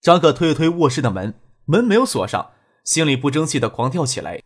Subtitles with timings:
[0.00, 1.34] 张可推了推卧室的门，
[1.66, 2.52] 门没有锁上，
[2.84, 4.42] 心里不争气的狂跳起来。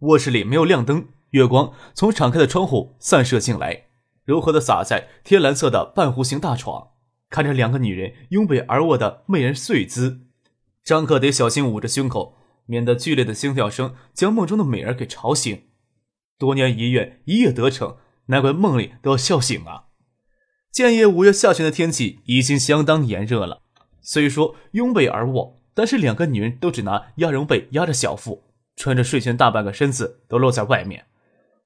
[0.00, 3.86] 卧室里没有亮灯，月光从敞开的窗户散射进来，
[4.24, 6.88] 柔和的洒在天蓝色的半弧形大床。
[7.30, 10.20] 看着两个女人拥被而卧的媚人睡姿，
[10.84, 15.62] 张可得小心捂着胸口，免得剧烈的心跳声将梦中的美人给吵醒。
[16.36, 17.96] 多年一愿一夜得逞，
[18.26, 19.84] 难怪梦里都要笑醒啊！
[20.70, 23.61] 建业五月下旬的天气已经相当炎热了。
[24.02, 28.42] 虽说拥被而卧，但是两个女人都只拿鸭绒被压着小腹，
[28.76, 31.06] 穿着睡裙，大半个身子都露在外面。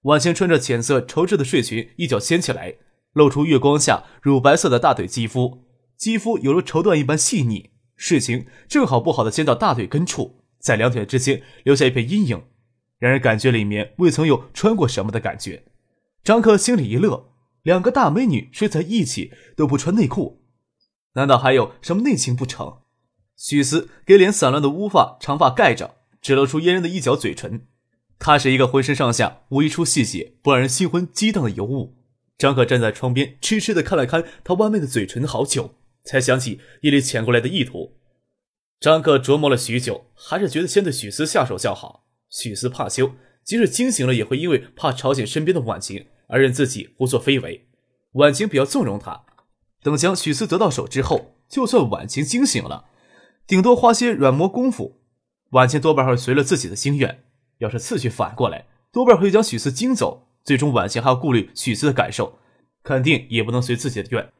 [0.02, 2.74] 婉晴穿着浅色绸质的睡裙，一脚掀起来，
[3.14, 5.64] 露出月光下乳白色的大腿肌肤，
[5.96, 7.70] 肌肤犹如绸缎一般细腻。
[7.96, 12.44] 睡裙正好不好的掀到大腿根处，在两腿之间留下一片阴影，
[12.98, 15.64] 让人感觉里面未曾有穿过什么的感觉。
[16.22, 17.30] 张克心里一乐，
[17.62, 20.42] 两个大美女睡在一起都不穿内裤。
[21.16, 22.78] 难道还有什么内情不成？
[23.36, 27.66] 许思给脸散乱的乌发长发盖着，只露出嫣然的一角嘴唇。
[28.18, 31.96] 他是一个浑身上下无一处细节不让人心魂激荡的尤物。
[32.38, 37.96] 张可站在窗边，痴痴的看了看他弯媚的嘴唇，好久才想起夜里潜过来的意图。
[38.80, 42.06] 张可琢磨了许久，还是觉得先对许思下手较好。
[42.30, 43.12] 许思怕羞，
[43.44, 47.68] 即使惊醒了，也会因为怕吵醒身边的婉晴而任自己胡作非为。
[48.12, 49.25] 婉晴比较纵容他。
[49.86, 52.86] 等将许思得到手之后，就算婉晴惊醒了，
[53.46, 54.98] 顶多花些软磨功夫，
[55.50, 57.22] 婉晴多半会随了自己的心愿。
[57.58, 60.26] 要是次序反过来，多半会将许思惊走。
[60.42, 62.40] 最终，婉晴还要顾虑许思的感受，
[62.82, 64.32] 肯定也不能随自己的愿。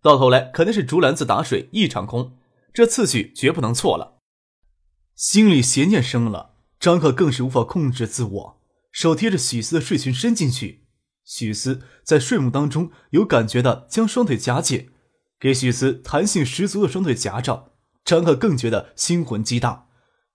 [0.00, 2.38] 到头来，肯定是竹篮子打水一场空。
[2.72, 4.22] 这次序绝不能错了。
[5.14, 8.60] 心里邪念生了，张可更是无法控制自我，
[8.90, 10.86] 手贴着许思的睡裙伸进去。
[11.26, 14.88] 许思在睡梦当中有感觉的将双腿夹紧。
[15.38, 17.72] 给许思弹性十足的双腿夹着，
[18.04, 19.88] 张可更觉得心魂激荡，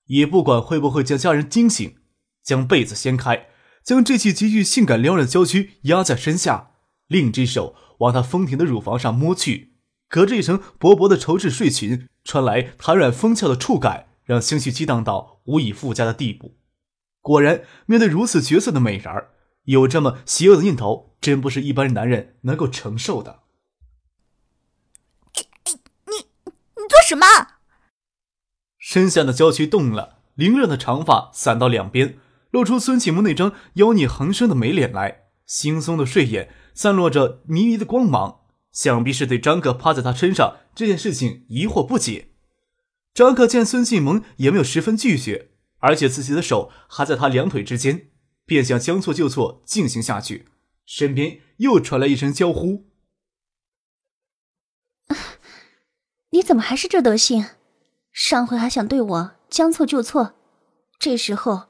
[0.06, 1.96] 也不管会不会将家人惊醒，
[2.44, 3.48] 将被子掀开，
[3.84, 6.72] 将这具极具性感撩人的娇躯压在身下，
[7.08, 9.74] 另一只手往她丰挺的乳房上摸去，
[10.08, 16.58] 隔着一层薄薄的绸质睡裙传来弹软丰翘的触感，让心绪激荡到无以复加的地步。
[17.22, 19.32] 果然，面对如此绝色的美人儿，
[19.64, 23.40] 有这么邪恶的念头，真不是一般男人能够承受的。
[27.10, 27.26] 什么？
[28.78, 32.20] 身下的娇躯动了，凌乱的长发散到两边，
[32.52, 35.24] 露出孙启萌那张妖孽横生的美脸来。
[35.48, 42.34] 惺忪的睡眼散落着迷离的光芒，想必是对张克趴在他身上这件事情疑惑不解。
[43.16, 45.50] 张克见孙启萌也没有十分拒绝，
[45.80, 48.12] 而且自己的手还在他两腿之间，
[48.46, 50.48] 便想将错就错进行下去。
[50.86, 52.88] 身边又传来一声娇呼。
[56.32, 57.46] 你怎么还是这德行？
[58.12, 60.34] 上回还想对我将错就错，
[60.98, 61.68] 这时候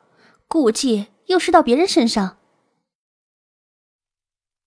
[0.48, 2.38] 顾忌又是到别人身上。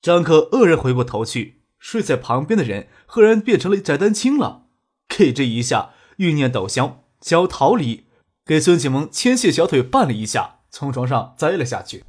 [0.03, 4.67] 张可愕然回过头去，睡在旁边的人赫然变成了翟丹青了。
[5.09, 8.05] 给这一下，欲念陡消，想要逃离，
[8.45, 12.05] 给孙启萌牵线小腿绊了一下，从床上栽了下去。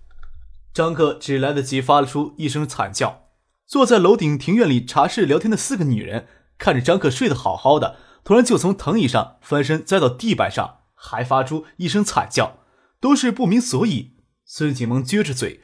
[0.74, 3.30] 张可只来得及发出一声惨叫。
[3.66, 6.28] 坐在楼顶庭院里茶室聊天的四个女人。
[6.64, 12.60] 看着张克睡得好好的，突然就从藤椅上翻身栽到地板上，还发出一声惨叫，
[13.02, 14.16] 都是不明所以。
[14.46, 15.62] 孙启萌撅着嘴，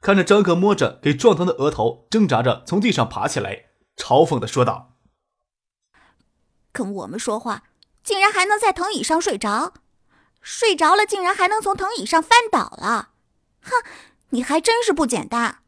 [0.00, 4.96] 看着张克摸着给撞疼的额头，挣扎着从地上爬起来，嘲讽的说道
[6.72, 7.62] ：“跟我们说话，
[8.02, 9.74] 竟然还能在藤椅上睡着，
[10.42, 13.10] 睡着了竟然还能从藤椅上翻倒了，
[13.62, 13.70] 哼，
[14.30, 15.58] 你还真是不简单。”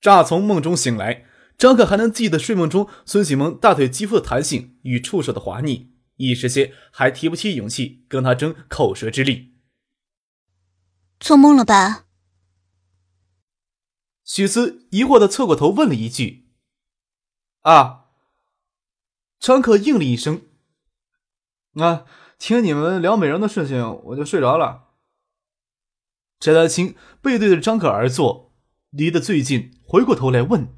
[0.00, 1.26] 乍从梦中醒来。
[1.58, 9.56] 张可还能记得睡梦中孙启萌大腿肌肤的弹性与触手的滑腻，一时间还提不起勇气跟他争口舌之力。
[11.18, 12.04] 做梦了吧？
[14.22, 16.48] 许思疑惑的侧过头问了一句
[17.62, 18.04] ：“啊。”
[19.40, 20.42] 张可应了一声
[21.74, 22.04] ：“啊，
[22.38, 24.90] 听你们聊美人的事情，我就睡着了。”
[26.38, 28.54] 翟丹青背对着张可而坐，
[28.90, 30.77] 离得最近，回过头来问。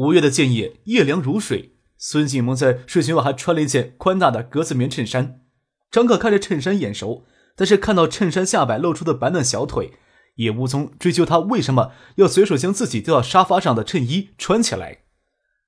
[0.00, 5.42] 五月的建业夜凉如水，孙锦萌在睡裙外还穿了一件宽大的格子棉衬衫。
[5.90, 9.92] 张可看着衬衫眼熟，但是看到衬衫下摆露出的白嫩小腿，
[10.36, 15.00] 也无从追究他为什么要随手将自己丢到沙发上的衬衣穿起来。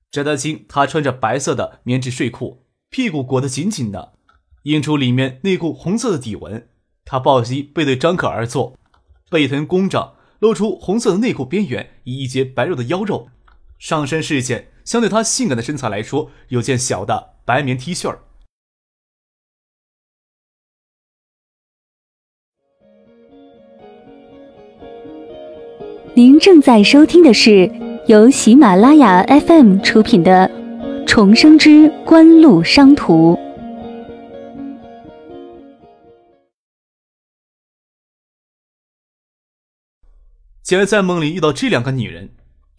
[0.09, 4.13] 翟丹青，他穿着白色的棉质睡裤，屁股裹得紧紧的，
[4.63, 6.69] 映出里面内裤红色的底纹。
[7.05, 8.75] 他抱膝背对张可而坐，
[9.29, 13.29] 背臀弓着，露出红色的内裤边缘以一截白肉的腰肉。
[13.83, 18.19] 上身是一件相对她性感的身材来说，有件小的白棉 T 恤儿。
[26.15, 27.69] 您正在收听的是
[28.07, 30.49] 由喜马拉雅 FM 出品的
[31.05, 33.33] 《重生之官路商途》。
[40.61, 42.33] 竟然在梦里遇到这两个女人，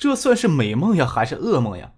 [0.04, 1.92] 这算是美梦呀，还是噩梦呀？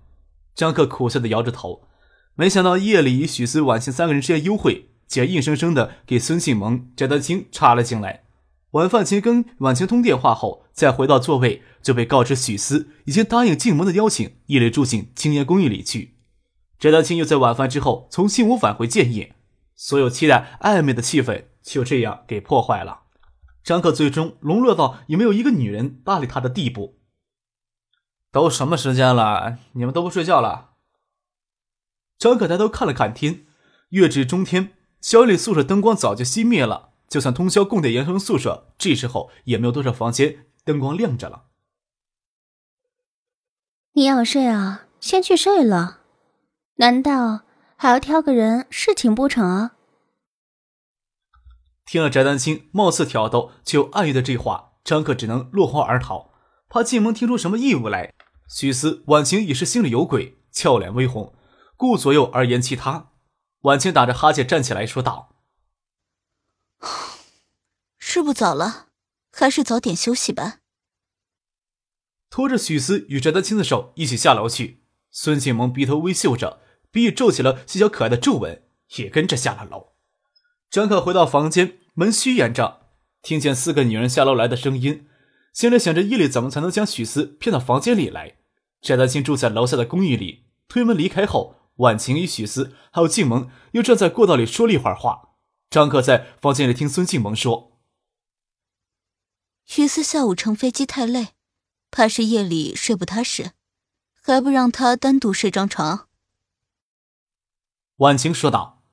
[0.55, 1.89] 张克苦笑的摇着头，
[2.37, 8.23] 没想到夜里与许思、婉清三个人之间幽会，竟然硬生生的给孙庆萌、翟德清插了进来。
[8.71, 16.15] 晚饭前跟婉清通电话后，再回到座位，就被告知许思已经答应静萌的邀请，夜里住进青年公寓里去。
[16.79, 19.35] 翟德清又在晚饭之后从新屋返回建业，
[19.75, 23.01] 所有期待暧昧的气氛就这样给破坏了。
[23.65, 26.96] 张克最终沦落到也没有一个女人搭理他的地步。
[28.37, 30.73] 都什么时间了，你们都不睡觉了？
[32.19, 33.47] 张可抬头看了看天，
[33.89, 36.91] 月至中天，小李宿舍灯光早就熄灭了。
[37.09, 41.45] 就算通宵供电，研生宿舍这时候也没有多少房间灯光亮着了。
[43.95, 46.01] 你要睡啊，先去睡了。
[46.75, 47.41] 难道
[47.77, 49.77] 还要挑个人侍寝不成啊？
[51.87, 56.33] 听了翟丹青貌似挑逗却又暗喻的这话，张克只能落荒而逃，
[56.69, 58.13] 怕静萌听出什么异物来。
[58.49, 61.35] 许思、婉晴已是心里有鬼，俏脸微红，
[61.77, 63.11] 顾左右而言其他。
[63.63, 65.37] 婉晴打着哈欠站起来说道。
[67.99, 68.87] 是不早了，
[69.33, 70.61] 还是早点休息吧。
[72.31, 76.61] 拖着许思与翟丹青的手一起下楼去，孙庆萌鼻头微嗅着，
[76.91, 78.63] 鼻翼皱起了细小可爱的皱纹，
[78.97, 79.95] 也跟着下了楼。
[80.71, 82.89] 张可回到房间，门虚掩着，
[83.23, 85.09] 听见四个女人下楼来的声音，
[85.57, 88.37] 心里想着夜里怎么才能将许思骗到房间里来。
[88.83, 95.31] 翟丹青住在楼下的公寓里，推门离开后，婉晴与许思还有静萌又站在过道里说了一会儿话。
[95.71, 97.81] 张克在房间里听孙静萌说
[99.65, 101.29] ：“许思下午乘飞机太累，
[101.91, 103.53] 怕是夜里睡不踏实，
[104.21, 106.11] 还不让他单独睡张床。”
[107.97, 108.85] 婉晴说道。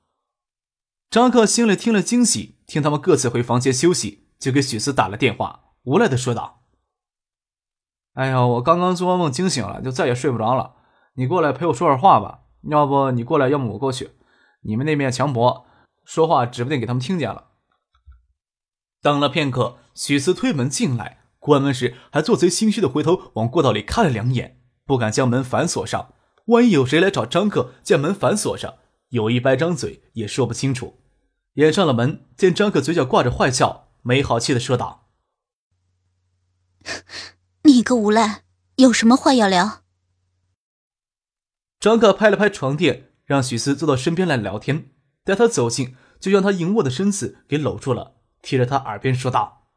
[1.10, 6.64] 张克心里听了惊喜，听他们各自回房间休息，就给许思打了电话，无奈的说道
[8.14, 10.76] ：“哎呀，我刚刚做梦惊醒了，就再也睡不着了。
[11.16, 14.12] 你过来陪我说会话吧，要不你过来，要么我过去。
[14.62, 15.66] 你们那面墙薄。”
[16.06, 17.52] 说话指不定给他们听见了。
[19.02, 26.14] 等了片刻，许思推门进来，关门时还做贼心虚的回头往过道里看了两眼，不敢将门反锁上。
[26.48, 28.74] 万一有谁来找张克，将门反锁上，
[29.10, 31.00] 有意掰张嘴也说不清楚。
[31.54, 35.03] 掩上了门，见张克嘴角挂着坏笑，没好气的说道
[37.64, 38.44] ：“你个无赖，
[38.76, 39.84] 有什么话要聊？”
[41.80, 44.92] 张克拍了拍床垫，让许思坐到身边来聊天。
[45.24, 49.70] 待他走近，就将他盈卧的身子给搂住了，贴着他耳边说道：“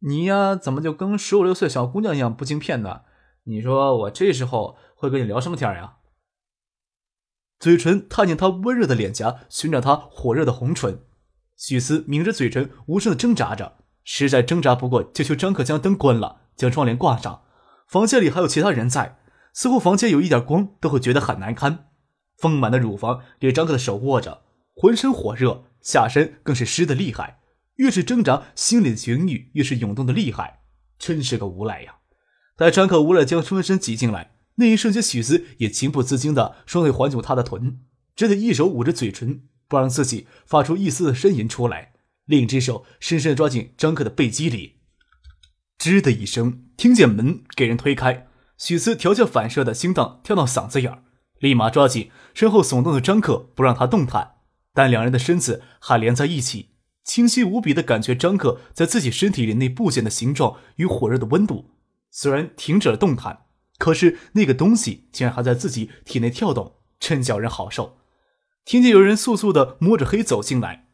[0.00, 3.02] 你呀，怎么就跟十五六岁小姑娘一样不经骗呢？
[3.44, 5.98] 你说我这时候会跟你聊什么天呀？”
[7.58, 11.04] 嘴唇探进他温热的脸颊，寻找他火热的红唇。
[11.56, 13.77] 许思抿着嘴唇，无声的挣扎着，
[14.10, 17.42] 实在挣扎不过，就求张可将灯关了，将窗帘挂上。
[17.86, 19.18] 房间里还有其他人在，
[19.52, 21.90] 似乎房间有一点光都会觉得很难堪。
[22.38, 27.40] 丰满的乳房给张克的手握着，浑身火热，下身更是湿的厉害。
[27.76, 30.60] 越是挣扎，心里的情欲越是涌动的厉害。
[30.98, 31.96] 真是个无赖呀！
[32.56, 37.80] 待张克无赖将双身挤进来，那一瞬间，许思也情不自禁的双腿环住他的臀，
[38.16, 41.92] 只得一手捂着嘴唇，不让自己发出一丝的呻吟出来，
[42.28, 44.76] 另一只手深深地抓进张克的背肌里。
[45.78, 51.04] 吱的一声，听见门给人推开，许思条件反射的心脏跳到嗓子眼儿。
[51.38, 54.32] 立马抓紧身后耸动的张克，不让他动弹。
[54.74, 56.70] 但两人的身子还连在一起，
[57.04, 61.70] 清晰无比的感觉张克在自己身体里那部件的形状与火热的温度。
[62.10, 63.46] 虽然停止了动弹，
[63.78, 67.98] 可是那个东西竟然还在自己体内跳动，真叫人好受。
[68.64, 70.87] 听见有人簌簌的摸着黑走进来，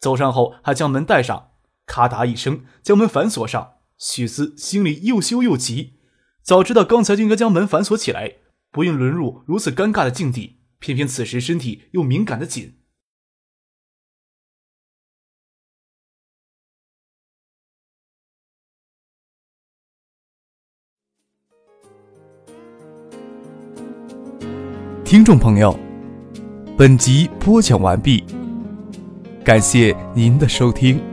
[0.00, 1.50] 走上后，还将门带上，
[1.84, 3.74] 咔嗒一声将门反锁上。
[3.98, 5.98] 许思心里又羞又急，
[6.42, 8.36] 早知道刚才就应该将门反锁起来，
[8.70, 10.60] 不用沦入如此尴尬的境地。
[10.78, 12.78] 偏偏此时身体又敏感的紧。
[25.04, 25.78] 听众朋友，
[26.78, 28.24] 本集播讲完毕。
[29.50, 31.09] 感谢您的收听。